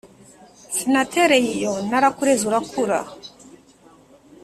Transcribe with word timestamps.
sinatereye 0.75 1.49
iyo 1.57 1.73
narakureze 1.89 2.43
urakura 2.49 2.97